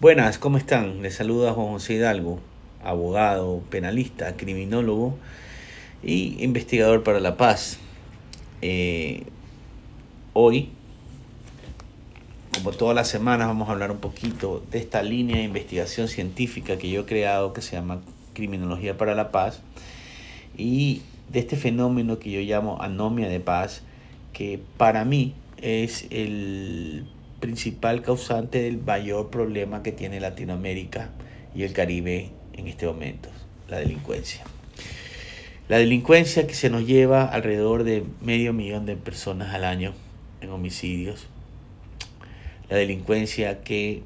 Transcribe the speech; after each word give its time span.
Buenas, 0.00 0.38
¿cómo 0.38 0.56
están? 0.56 1.02
Les 1.02 1.16
saluda 1.16 1.52
Juan 1.52 1.72
José 1.72 1.92
Hidalgo, 1.92 2.40
abogado, 2.82 3.62
penalista, 3.68 4.34
criminólogo 4.34 5.18
y 6.02 6.42
investigador 6.42 7.02
para 7.02 7.20
la 7.20 7.36
paz. 7.36 7.78
Eh, 8.62 9.24
hoy, 10.32 10.70
como 12.54 12.70
todas 12.70 12.96
las 12.96 13.08
semanas, 13.08 13.46
vamos 13.48 13.68
a 13.68 13.72
hablar 13.72 13.90
un 13.90 13.98
poquito 13.98 14.64
de 14.70 14.78
esta 14.78 15.02
línea 15.02 15.36
de 15.36 15.42
investigación 15.42 16.08
científica 16.08 16.78
que 16.78 16.88
yo 16.88 17.02
he 17.02 17.04
creado 17.04 17.52
que 17.52 17.60
se 17.60 17.76
llama 17.76 18.00
Criminología 18.32 18.96
para 18.96 19.14
la 19.14 19.30
Paz 19.30 19.60
y 20.56 21.02
de 21.30 21.40
este 21.40 21.56
fenómeno 21.56 22.18
que 22.18 22.30
yo 22.30 22.40
llamo 22.40 22.80
anomia 22.80 23.28
de 23.28 23.40
paz, 23.40 23.82
que 24.32 24.62
para 24.78 25.04
mí 25.04 25.34
es 25.58 26.06
el 26.08 27.04
principal 27.40 28.02
causante 28.02 28.62
del 28.62 28.78
mayor 28.78 29.30
problema 29.30 29.82
que 29.82 29.92
tiene 29.92 30.20
Latinoamérica 30.20 31.10
y 31.54 31.64
el 31.64 31.72
Caribe 31.72 32.30
en 32.52 32.68
este 32.68 32.86
momento, 32.86 33.28
la 33.68 33.78
delincuencia. 33.78 34.44
La 35.68 35.78
delincuencia 35.78 36.46
que 36.46 36.54
se 36.54 36.68
nos 36.68 36.86
lleva 36.86 37.24
alrededor 37.24 37.84
de 37.84 38.04
medio 38.20 38.52
millón 38.52 38.86
de 38.86 38.96
personas 38.96 39.54
al 39.54 39.64
año 39.64 39.94
en 40.40 40.50
homicidios. 40.50 41.26
La 42.68 42.76
delincuencia 42.76 43.62
que 43.62 44.02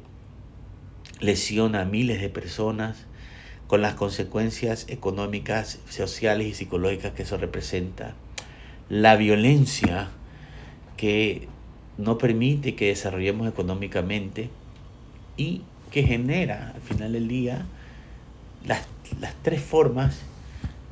lesiona 1.20 1.82
a 1.82 1.84
miles 1.84 2.20
de 2.20 2.28
personas 2.28 3.06
con 3.66 3.80
las 3.80 3.94
consecuencias 3.94 4.86
económicas, 4.88 5.80
sociales 5.88 6.46
y 6.48 6.54
psicológicas 6.54 7.12
que 7.12 7.22
eso 7.22 7.38
representa. 7.38 8.14
La 8.90 9.16
violencia 9.16 10.10
que 10.96 11.48
no 11.98 12.18
permite 12.18 12.74
que 12.74 12.88
desarrollemos 12.88 13.48
económicamente 13.48 14.50
y 15.36 15.62
que 15.90 16.02
genera 16.02 16.72
al 16.74 16.80
final 16.80 17.12
del 17.12 17.28
día 17.28 17.66
las, 18.66 18.86
las 19.20 19.34
tres 19.42 19.62
formas 19.62 20.22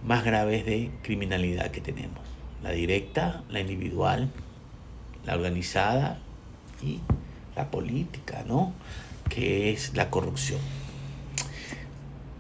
más 0.05 0.25
graves 0.25 0.65
de 0.65 0.91
criminalidad 1.03 1.71
que 1.71 1.81
tenemos. 1.81 2.21
La 2.63 2.71
directa, 2.71 3.43
la 3.49 3.61
individual, 3.61 4.31
la 5.25 5.35
organizada 5.35 6.19
y 6.83 7.01
la 7.57 7.71
política, 7.71 8.45
¿no? 8.47 8.73
Que 9.29 9.73
es 9.73 9.95
la 9.95 10.11
corrupción. 10.11 10.61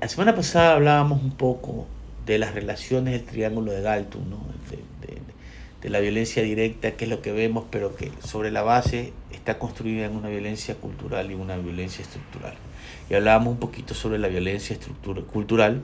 La 0.00 0.08
semana 0.08 0.34
pasada 0.34 0.74
hablábamos 0.74 1.22
un 1.22 1.32
poco 1.32 1.86
de 2.26 2.38
las 2.38 2.54
relaciones 2.54 3.14
del 3.14 3.24
triángulo 3.24 3.72
de 3.72 3.82
Galton, 3.82 4.30
¿no? 4.30 4.52
La 5.90 6.00
violencia 6.00 6.42
directa, 6.42 6.92
que 6.92 7.04
es 7.04 7.10
lo 7.10 7.22
que 7.22 7.32
vemos, 7.32 7.64
pero 7.70 7.96
que 7.96 8.12
sobre 8.24 8.50
la 8.50 8.62
base 8.62 9.12
está 9.32 9.58
construida 9.58 10.06
en 10.06 10.14
una 10.14 10.28
violencia 10.28 10.76
cultural 10.76 11.30
y 11.30 11.34
una 11.34 11.56
violencia 11.56 12.02
estructural. 12.02 12.54
Y 13.10 13.14
hablábamos 13.14 13.54
un 13.54 13.58
poquito 13.58 13.94
sobre 13.94 14.18
la 14.18 14.28
violencia 14.28 14.76
cultural, 15.32 15.82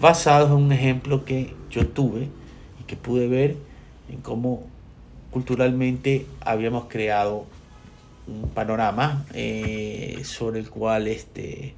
basado 0.00 0.46
en 0.46 0.64
un 0.64 0.72
ejemplo 0.72 1.24
que 1.24 1.54
yo 1.70 1.86
tuve 1.86 2.28
y 2.80 2.84
que 2.84 2.96
pude 2.96 3.28
ver 3.28 3.56
en 4.10 4.20
cómo 4.20 4.66
culturalmente 5.30 6.26
habíamos 6.40 6.86
creado 6.86 7.46
un 8.26 8.48
panorama 8.48 9.26
eh, 9.34 10.22
sobre 10.24 10.60
el 10.60 10.70
cual 10.70 11.06
este, 11.06 11.74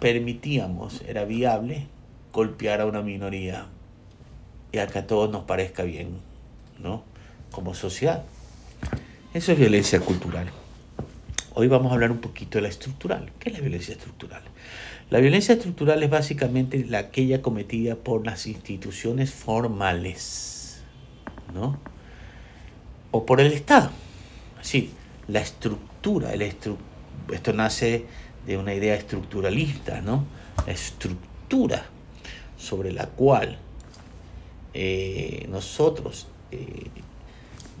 permitíamos, 0.00 1.02
era 1.06 1.24
viable, 1.24 1.86
golpear 2.32 2.80
a 2.80 2.86
una 2.86 3.02
minoría 3.02 3.66
y 4.72 4.78
a 4.78 4.86
que 4.86 4.98
a 4.98 5.06
todos 5.06 5.30
nos 5.30 5.44
parezca 5.44 5.82
bien, 5.82 6.18
¿no? 6.78 7.02
Como 7.50 7.74
sociedad. 7.74 8.24
Eso 9.34 9.52
es 9.52 9.58
violencia 9.58 10.00
cultural. 10.00 10.50
Hoy 11.54 11.68
vamos 11.68 11.90
a 11.90 11.94
hablar 11.94 12.10
un 12.10 12.18
poquito 12.18 12.58
de 12.58 12.62
la 12.62 12.68
estructural. 12.68 13.32
¿Qué 13.38 13.48
es 13.48 13.54
la 13.54 13.60
violencia 13.60 13.94
estructural? 13.94 14.42
La 15.08 15.20
violencia 15.20 15.54
estructural 15.54 16.02
es 16.02 16.10
básicamente 16.10 16.84
la 16.84 16.98
aquella 16.98 17.40
cometida 17.40 17.94
por 17.94 18.26
las 18.26 18.46
instituciones 18.46 19.30
formales, 19.30 20.82
¿no? 21.54 21.78
O 23.12 23.24
por 23.24 23.40
el 23.40 23.52
Estado. 23.52 23.90
Sí, 24.62 24.90
la 25.28 25.40
estructura, 25.40 26.34
el 26.34 26.42
esto 26.42 26.78
nace 27.54 28.04
de 28.46 28.58
una 28.58 28.74
idea 28.74 28.94
estructuralista, 28.94 30.00
¿no? 30.00 30.24
La 30.66 30.72
estructura 30.72 31.86
sobre 32.58 32.92
la 32.92 33.06
cual 33.06 33.58
eh, 34.78 35.46
nosotros 35.48 36.26
eh, 36.52 36.90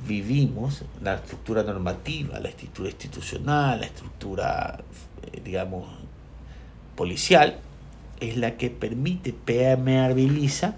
vivimos 0.08 0.82
la 1.02 1.16
estructura 1.16 1.62
normativa, 1.62 2.40
la 2.40 2.48
estructura 2.48 2.88
institucional, 2.88 3.80
la 3.80 3.86
estructura, 3.86 4.78
eh, 5.30 5.42
digamos, 5.44 5.86
policial, 6.94 7.58
es 8.18 8.38
la 8.38 8.56
que 8.56 8.70
permite, 8.70 9.34
permeabiliza 9.34 10.76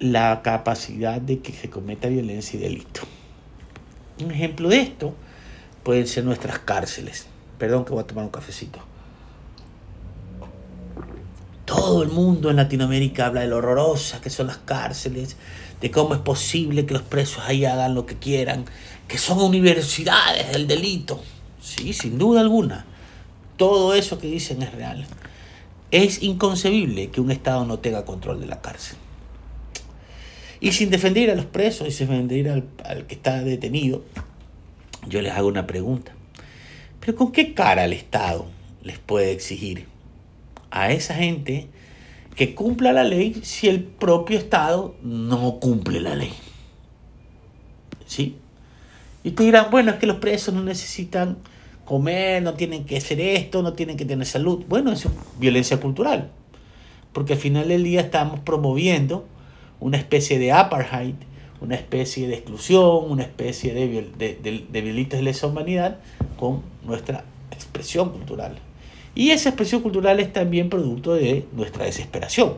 la 0.00 0.42
capacidad 0.42 1.20
de 1.20 1.38
que 1.38 1.52
se 1.52 1.70
cometa 1.70 2.08
violencia 2.08 2.58
y 2.58 2.62
delito. 2.64 3.02
Un 4.20 4.32
ejemplo 4.32 4.68
de 4.68 4.80
esto 4.80 5.14
pueden 5.84 6.08
ser 6.08 6.24
nuestras 6.24 6.58
cárceles. 6.58 7.28
Perdón 7.56 7.84
que 7.84 7.92
voy 7.92 8.02
a 8.02 8.06
tomar 8.08 8.24
un 8.24 8.32
cafecito. 8.32 8.80
Todo 11.88 12.02
el 12.02 12.10
mundo 12.10 12.50
en 12.50 12.56
Latinoamérica 12.56 13.24
habla 13.24 13.40
de 13.40 13.46
lo 13.46 13.56
horrorosas 13.56 14.20
que 14.20 14.28
son 14.28 14.48
las 14.48 14.58
cárceles, 14.58 15.38
de 15.80 15.90
cómo 15.90 16.12
es 16.12 16.20
posible 16.20 16.84
que 16.84 16.92
los 16.92 17.00
presos 17.00 17.42
ahí 17.46 17.64
hagan 17.64 17.94
lo 17.94 18.04
que 18.04 18.18
quieran, 18.18 18.66
que 19.08 19.16
son 19.16 19.40
universidades 19.40 20.52
del 20.52 20.66
delito. 20.66 21.22
Sí, 21.62 21.94
sin 21.94 22.18
duda 22.18 22.42
alguna. 22.42 22.84
Todo 23.56 23.94
eso 23.94 24.18
que 24.18 24.26
dicen 24.26 24.60
es 24.60 24.70
real. 24.74 25.06
Es 25.90 26.22
inconcebible 26.22 27.08
que 27.08 27.22
un 27.22 27.30
Estado 27.30 27.64
no 27.64 27.78
tenga 27.78 28.04
control 28.04 28.38
de 28.38 28.48
la 28.48 28.60
cárcel. 28.60 28.98
Y 30.60 30.72
sin 30.72 30.90
defender 30.90 31.30
a 31.30 31.36
los 31.36 31.46
presos 31.46 31.88
y 31.88 31.92
sin 31.92 32.08
defender 32.08 32.50
al, 32.50 32.64
al 32.84 33.06
que 33.06 33.14
está 33.14 33.42
detenido, 33.42 34.04
yo 35.08 35.22
les 35.22 35.32
hago 35.32 35.48
una 35.48 35.66
pregunta. 35.66 36.12
¿Pero 37.00 37.16
con 37.16 37.32
qué 37.32 37.54
cara 37.54 37.86
el 37.86 37.94
Estado 37.94 38.44
les 38.82 38.98
puede 38.98 39.32
exigir 39.32 39.86
a 40.70 40.92
esa 40.92 41.14
gente 41.14 41.70
que 42.38 42.54
cumpla 42.54 42.92
la 42.92 43.02
ley 43.02 43.40
si 43.42 43.66
el 43.66 43.82
propio 43.82 44.38
Estado 44.38 44.94
no 45.02 45.58
cumple 45.58 46.00
la 46.00 46.14
ley. 46.14 46.32
¿Sí? 48.06 48.36
Y 49.24 49.32
te 49.32 49.42
dirán, 49.42 49.72
bueno, 49.72 49.90
es 49.90 49.96
que 49.96 50.06
los 50.06 50.18
presos 50.18 50.54
no 50.54 50.62
necesitan 50.62 51.38
comer, 51.84 52.40
no 52.44 52.54
tienen 52.54 52.84
que 52.84 52.96
hacer 52.96 53.20
esto, 53.20 53.60
no 53.60 53.72
tienen 53.72 53.96
que 53.96 54.04
tener 54.04 54.24
salud. 54.24 54.64
Bueno, 54.68 54.92
eso 54.92 55.08
es 55.08 55.14
violencia 55.40 55.80
cultural. 55.80 56.30
Porque 57.12 57.32
al 57.32 57.40
final 57.40 57.66
del 57.66 57.82
día 57.82 58.02
estamos 58.02 58.38
promoviendo 58.38 59.26
una 59.80 59.96
especie 59.96 60.38
de 60.38 60.52
apartheid, 60.52 61.16
una 61.60 61.74
especie 61.74 62.28
de 62.28 62.34
exclusión, 62.34 63.10
una 63.10 63.24
especie 63.24 63.74
de, 63.74 63.88
de, 64.16 64.38
de, 64.40 64.64
de 64.70 65.04
de 65.04 65.22
lesa 65.22 65.48
humanidad 65.48 65.98
con 66.38 66.62
nuestra 66.84 67.24
expresión 67.50 68.10
cultural. 68.10 68.60
Y 69.18 69.32
esa 69.32 69.48
expresión 69.48 69.82
cultural 69.82 70.20
es 70.20 70.32
también 70.32 70.70
producto 70.70 71.12
de 71.14 71.44
nuestra 71.50 71.86
desesperación. 71.86 72.52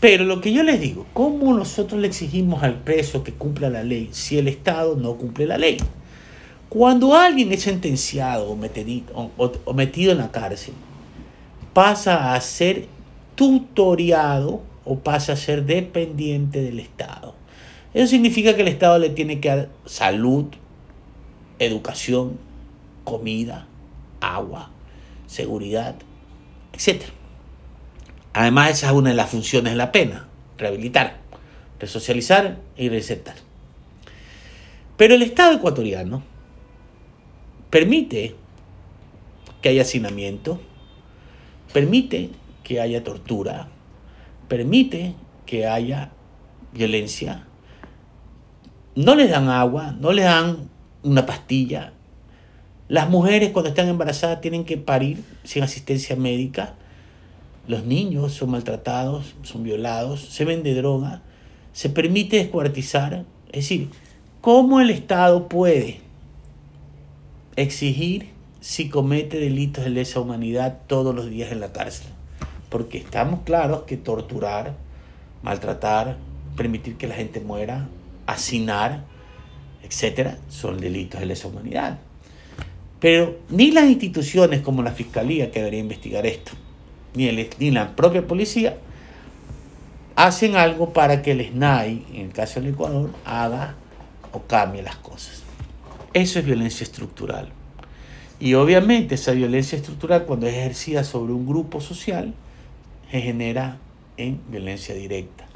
Pero 0.00 0.24
lo 0.24 0.40
que 0.40 0.52
yo 0.52 0.64
les 0.64 0.80
digo, 0.80 1.06
¿cómo 1.12 1.54
nosotros 1.54 2.00
le 2.00 2.08
exigimos 2.08 2.64
al 2.64 2.80
preso 2.80 3.22
que 3.22 3.32
cumpla 3.32 3.70
la 3.70 3.84
ley 3.84 4.08
si 4.10 4.36
el 4.36 4.48
Estado 4.48 4.96
no 4.96 5.14
cumple 5.14 5.46
la 5.46 5.58
ley? 5.58 5.76
Cuando 6.68 7.14
alguien 7.14 7.52
es 7.52 7.62
sentenciado 7.62 8.50
o 8.50 8.56
metido, 8.56 10.10
en 10.10 10.18
la 10.18 10.32
cárcel, 10.32 10.74
pasa 11.72 12.34
a 12.34 12.40
ser 12.40 12.86
tutoriado 13.36 14.62
o 14.84 14.98
pasa 14.98 15.34
a 15.34 15.36
ser 15.36 15.66
dependiente 15.66 16.62
del 16.62 16.80
Estado. 16.80 17.36
Eso 17.94 18.08
significa 18.08 18.56
que 18.56 18.62
el 18.62 18.68
Estado 18.68 18.98
le 18.98 19.10
tiene 19.10 19.38
que 19.38 19.48
dar 19.50 19.68
salud, 19.84 20.46
educación, 21.60 22.40
comida, 23.04 23.68
agua, 24.20 24.72
seguridad, 25.30 25.94
etc. 26.72 27.04
Además, 28.32 28.70
esa 28.70 28.88
es 28.88 28.92
una 28.92 29.10
de 29.10 29.16
las 29.16 29.30
funciones 29.30 29.72
de 29.72 29.76
la 29.76 29.92
pena, 29.92 30.26
rehabilitar, 30.58 31.18
resocializar 31.78 32.58
y 32.76 32.88
recetar. 32.88 33.36
Pero 34.96 35.14
el 35.14 35.22
Estado 35.22 35.54
ecuatoriano 35.54 36.24
permite 37.70 38.34
que 39.62 39.68
haya 39.68 39.82
hacinamiento, 39.82 40.60
permite 41.72 42.30
que 42.64 42.80
haya 42.80 43.04
tortura, 43.04 43.68
permite 44.48 45.14
que 45.46 45.66
haya 45.66 46.10
violencia, 46.72 47.46
no 48.96 49.14
les 49.14 49.30
dan 49.30 49.48
agua, 49.48 49.92
no 49.92 50.12
les 50.12 50.24
dan 50.24 50.68
una 51.04 51.24
pastilla, 51.24 51.92
las 52.90 53.08
mujeres 53.08 53.50
cuando 53.50 53.70
están 53.70 53.88
embarazadas 53.88 54.42
tienen 54.42 54.66
que 54.66 54.76
parir 54.76 55.22
sin 55.44 55.62
asistencia 55.62 56.16
médica. 56.16 56.74
Los 57.66 57.84
niños 57.84 58.34
son 58.34 58.50
maltratados, 58.50 59.34
son 59.42 59.62
violados, 59.62 60.20
se 60.20 60.44
vende 60.44 60.74
droga, 60.74 61.22
se 61.72 61.88
permite 61.88 62.36
descuartizar. 62.36 63.24
Es 63.52 63.64
decir, 63.64 63.88
¿cómo 64.40 64.80
el 64.80 64.90
Estado 64.90 65.48
puede 65.48 66.00
exigir 67.56 68.28
si 68.60 68.88
comete 68.88 69.38
delitos 69.38 69.84
de 69.84 69.90
lesa 69.90 70.20
humanidad 70.20 70.80
todos 70.86 71.14
los 71.14 71.30
días 71.30 71.52
en 71.52 71.60
la 71.60 71.72
cárcel. 71.72 72.08
Porque 72.68 72.98
estamos 72.98 73.40
claros 73.44 73.82
que 73.82 73.96
torturar, 73.96 74.74
maltratar, 75.42 76.18
permitir 76.56 76.96
que 76.96 77.08
la 77.08 77.14
gente 77.14 77.40
muera, 77.40 77.88
hacinar, 78.26 79.04
etcétera, 79.82 80.38
son 80.48 80.78
delitos 80.78 81.20
de 81.20 81.26
lesa 81.26 81.48
humanidad. 81.48 81.98
Pero 83.00 83.38
ni 83.48 83.70
las 83.70 83.88
instituciones 83.88 84.60
como 84.60 84.82
la 84.82 84.92
Fiscalía, 84.92 85.50
que 85.50 85.60
debería 85.60 85.80
investigar 85.80 86.26
esto, 86.26 86.52
ni, 87.14 87.26
el, 87.26 87.48
ni 87.58 87.70
la 87.70 87.96
propia 87.96 88.26
policía, 88.26 88.76
hacen 90.16 90.54
algo 90.54 90.92
para 90.92 91.22
que 91.22 91.32
el 91.32 91.48
SNAI, 91.48 92.04
en 92.12 92.20
el 92.26 92.32
caso 92.32 92.60
del 92.60 92.74
Ecuador, 92.74 93.10
haga 93.24 93.74
o 94.32 94.42
cambie 94.42 94.82
las 94.82 94.96
cosas. 94.96 95.42
Eso 96.12 96.38
es 96.38 96.44
violencia 96.44 96.84
estructural. 96.84 97.48
Y 98.38 98.54
obviamente 98.54 99.14
esa 99.14 99.32
violencia 99.32 99.76
estructural, 99.76 100.26
cuando 100.26 100.46
es 100.46 100.54
ejercida 100.54 101.02
sobre 101.02 101.32
un 101.32 101.46
grupo 101.46 101.80
social, 101.80 102.34
se 103.10 103.20
genera 103.22 103.78
en 104.18 104.40
violencia 104.50 104.94
directa. 104.94 105.46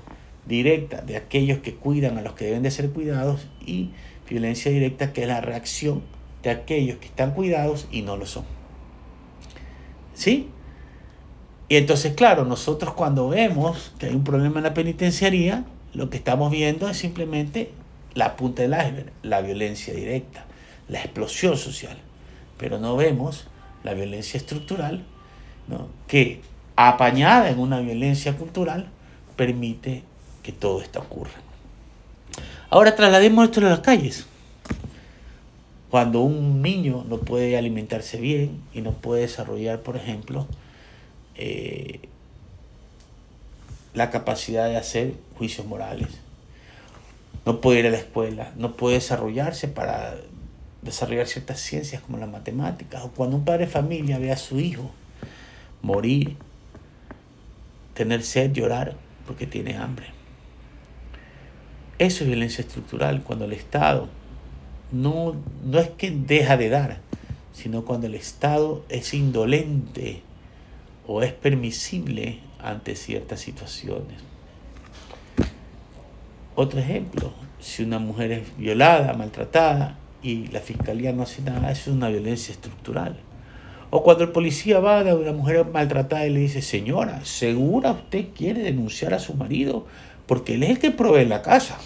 Directa 0.47 1.03
de 1.03 1.17
aquellos 1.17 1.59
que 1.59 1.75
cuidan 1.75 2.17
a 2.17 2.23
los 2.23 2.35
que 2.35 2.47
deben 2.47 2.63
de 2.63 2.71
ser 2.71 2.91
cuidados 2.91 3.49
y 3.65 3.91
violencia 4.29 4.71
directa 4.71 5.13
que 5.13 5.23
es 5.23 5.29
la 5.29 5.41
reacción 5.41 6.03
de 6.45 6.51
aquellos 6.51 6.99
que 6.99 7.07
están 7.07 7.33
cuidados 7.33 7.89
y 7.91 8.03
no 8.03 8.17
lo 8.17 8.27
son. 8.27 8.45
¿Sí? 10.15 10.51
Y 11.69 11.77
entonces, 11.77 12.13
claro, 12.15 12.45
nosotros 12.45 12.95
cuando 12.95 13.29
vemos 13.31 13.93
que 13.99 14.07
hay 14.07 14.15
un 14.15 14.23
problema 14.23 14.59
en 14.59 14.65
la 14.65 14.75
penitenciaría, 14.75 15.65
lo 15.95 16.11
que 16.11 16.19
estamos 16.19 16.53
viendo 16.53 16.89
es 16.89 16.99
simplemente 16.99 17.71
la 18.13 18.37
punta 18.37 18.63
del 18.63 18.73
iceberg, 18.73 19.11
la 19.23 19.41
violencia 19.41 19.95
directa, 19.95 20.45
la 20.89 21.01
explosión 21.01 21.57
social. 21.57 21.97
Pero 22.59 22.79
no 22.79 22.95
vemos 22.97 23.49
la 23.83 23.95
violencia 23.95 24.37
estructural, 24.37 25.05
que 26.07 26.43
apañada 26.77 27.49
en 27.49 27.59
una 27.59 27.81
violencia 27.81 28.37
cultural, 28.37 28.89
permite 29.35 30.03
que 30.43 30.53
todo 30.53 30.83
esto 30.83 31.01
ocurra. 31.01 31.33
Ahora 32.69 32.95
traslademos 32.95 33.47
esto 33.47 33.61
a 33.61 33.71
las 33.71 33.81
calles. 33.81 34.27
Cuando 35.95 36.23
un 36.23 36.61
niño 36.61 37.05
no 37.09 37.19
puede 37.19 37.57
alimentarse 37.57 38.19
bien 38.19 38.61
y 38.75 38.81
no 38.81 38.91
puede 38.91 39.21
desarrollar, 39.21 39.83
por 39.83 39.97
ejemplo, 39.97 40.49
eh, 41.37 42.01
la 43.93 44.11
capacidad 44.11 44.67
de 44.69 44.77
hacer 44.77 45.15
juicios 45.39 45.69
morales. 45.69 46.09
No 47.47 47.61
puede 47.61 47.79
ir 47.79 47.87
a 47.87 47.91
la 47.91 47.99
escuela, 47.99 48.53
no 48.57 48.75
puede 48.75 48.97
desarrollarse 48.97 49.69
para 49.69 50.17
desarrollar 50.83 51.29
ciertas 51.29 51.61
ciencias 51.61 52.03
como 52.03 52.19
las 52.19 52.29
matemáticas. 52.29 53.05
O 53.05 53.13
cuando 53.13 53.37
un 53.37 53.45
padre 53.45 53.67
de 53.67 53.71
familia 53.71 54.19
ve 54.19 54.33
a 54.33 54.37
su 54.37 54.59
hijo 54.59 54.91
morir, 55.81 56.37
tener 57.95 58.25
sed, 58.25 58.51
llorar 58.51 58.97
porque 59.29 59.47
tiene 59.47 59.77
hambre. 59.77 60.07
Eso 62.01 62.25
es 62.25 62.27
violencia 62.31 62.63
estructural, 62.63 63.23
cuando 63.23 63.45
el 63.45 63.53
Estado 63.53 64.09
no, 64.93 65.35
no 65.65 65.79
es 65.79 65.91
que 65.91 66.11
deja 66.11 66.57
de 66.57 66.69
dar, 66.69 66.99
sino 67.53 67.85
cuando 67.85 68.07
el 68.07 68.15
Estado 68.15 68.85
es 68.89 69.15
indolente 69.15 70.23
o 71.07 71.23
es 71.23 71.33
permisible 71.33 72.41
ante 72.59 72.97
ciertas 72.97 73.41
situaciones. 73.41 74.19
Otro 76.57 76.81
ejemplo, 76.81 77.33
si 77.61 77.83
una 77.83 77.99
mujer 77.99 78.33
es 78.33 78.57
violada, 78.57 79.13
maltratada 79.15 79.99
y 80.23 80.47
la 80.49 80.61
fiscalía 80.61 81.13
no 81.13 81.23
hace 81.25 81.43
nada, 81.43 81.71
eso 81.71 81.91
es 81.91 81.97
una 81.97 82.09
violencia 82.09 82.53
estructural. 82.53 83.17
O 83.91 84.03
cuando 84.03 84.25
el 84.25 84.31
policía 84.31 84.81
va 84.81 85.01
a 85.01 85.15
una 85.15 85.33
mujer 85.33 85.65
maltratada 85.67 86.27
y 86.27 86.31
le 86.31 86.41
dice, 86.41 86.63
señora, 86.63 87.25
¿segura 87.25 87.93
usted 87.93 88.27
quiere 88.35 88.63
denunciar 88.63 89.15
a 89.15 89.19
su 89.19 89.35
marido? 89.35 89.87
Porque 90.27 90.55
él 90.55 90.65
es 90.65 90.71
el 90.71 90.79
que 90.79 90.91
provee 90.91 91.27
la 91.27 91.43
casa. 91.43 91.79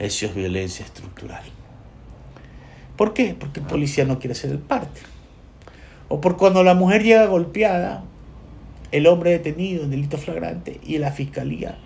Eso 0.00 0.24
es 0.24 0.34
violencia 0.34 0.84
estructural. 0.84 1.44
¿Por 2.96 3.12
qué? 3.12 3.36
Porque 3.38 3.60
el 3.60 3.66
policía 3.66 4.06
no 4.06 4.18
quiere 4.18 4.34
ser 4.34 4.50
el 4.50 4.58
parte. 4.58 5.02
O 6.08 6.22
por 6.22 6.38
cuando 6.38 6.64
la 6.64 6.74
mujer 6.74 7.02
llega 7.02 7.26
golpeada, 7.26 8.02
el 8.92 9.06
hombre 9.06 9.30
detenido 9.30 9.84
en 9.84 9.90
delito 9.90 10.16
flagrante 10.16 10.80
y 10.82 10.96
la 10.96 11.12
fiscalía 11.12 11.76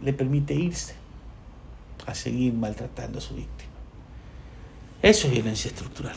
le 0.00 0.12
permite 0.12 0.54
irse 0.54 0.94
a 2.06 2.14
seguir 2.14 2.54
maltratando 2.54 3.18
a 3.18 3.20
su 3.20 3.34
víctima. 3.34 3.72
Eso 5.02 5.26
es 5.26 5.34
violencia 5.34 5.68
estructural. 5.68 6.16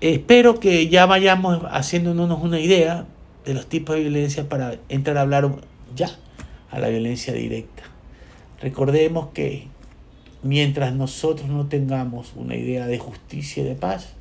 Espero 0.00 0.58
que 0.60 0.88
ya 0.88 1.04
vayamos 1.04 1.62
haciéndonos 1.70 2.40
una 2.40 2.58
idea 2.58 3.06
de 3.44 3.52
los 3.52 3.68
tipos 3.68 3.96
de 3.96 4.02
violencia 4.02 4.48
para 4.48 4.76
entrar 4.88 5.18
a 5.18 5.20
hablar 5.20 5.50
ya 5.94 6.08
a 6.70 6.78
la 6.78 6.88
violencia 6.88 7.34
directa. 7.34 7.97
Recordemos 8.60 9.28
que 9.32 9.68
mientras 10.42 10.92
nosotros 10.94 11.48
no 11.48 11.66
tengamos 11.66 12.32
una 12.34 12.56
idea 12.56 12.86
de 12.86 12.98
justicia 12.98 13.62
y 13.62 13.66
de 13.66 13.74
paz, 13.74 14.14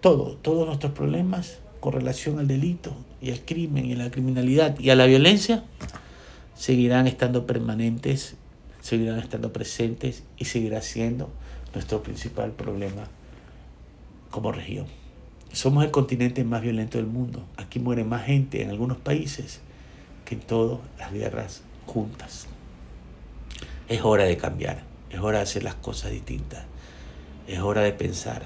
todo, 0.00 0.36
todos 0.36 0.66
nuestros 0.66 0.92
problemas 0.92 1.58
con 1.80 1.92
relación 1.92 2.38
al 2.38 2.46
delito 2.46 2.92
y 3.20 3.30
al 3.30 3.40
crimen 3.40 3.86
y 3.86 3.94
a 3.94 3.96
la 3.96 4.10
criminalidad 4.10 4.78
y 4.78 4.90
a 4.90 4.94
la 4.94 5.06
violencia 5.06 5.64
seguirán 6.54 7.06
estando 7.06 7.46
permanentes, 7.46 8.36
seguirán 8.80 9.18
estando 9.18 9.52
presentes 9.52 10.22
y 10.38 10.44
seguirá 10.44 10.80
siendo 10.80 11.28
nuestro 11.74 12.02
principal 12.02 12.52
problema 12.52 13.08
como 14.30 14.52
región. 14.52 14.86
Somos 15.52 15.84
el 15.84 15.90
continente 15.90 16.44
más 16.44 16.62
violento 16.62 16.98
del 16.98 17.06
mundo. 17.06 17.44
Aquí 17.56 17.78
muere 17.78 18.04
más 18.04 18.26
gente 18.26 18.62
en 18.62 18.70
algunos 18.70 18.98
países 18.98 19.60
que 20.24 20.34
en 20.34 20.40
todas 20.40 20.80
las 20.98 21.12
guerras 21.12 21.62
juntas. 21.86 22.46
Es 23.88 24.02
hora 24.02 24.24
de 24.24 24.36
cambiar, 24.36 24.82
es 25.10 25.20
hora 25.20 25.38
de 25.38 25.44
hacer 25.44 25.62
las 25.62 25.76
cosas 25.76 26.10
distintas, 26.10 26.64
es 27.46 27.60
hora 27.60 27.82
de 27.82 27.92
pensar. 27.92 28.42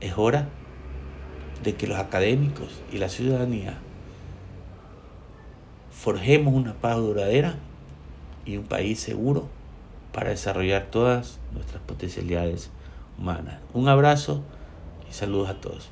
Es 0.00 0.14
hora 0.16 0.48
de 1.62 1.74
que 1.76 1.86
los 1.86 1.98
académicos 1.98 2.80
y 2.90 2.98
la 2.98 3.08
ciudadanía 3.08 3.78
forjemos 5.90 6.54
una 6.54 6.72
paz 6.72 6.96
duradera 6.96 7.56
y 8.46 8.56
un 8.56 8.64
país 8.64 8.98
seguro 8.98 9.48
para 10.12 10.30
desarrollar 10.30 10.86
todas 10.90 11.38
nuestras 11.52 11.82
potencialidades 11.82 12.70
humanas. 13.18 13.60
Un 13.74 13.88
abrazo 13.88 14.42
y 15.08 15.12
saludos 15.12 15.50
a 15.50 15.60
todos. 15.60 15.90